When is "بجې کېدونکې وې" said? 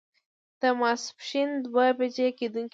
1.97-2.69